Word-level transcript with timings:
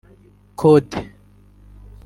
Kode 0.59 1.01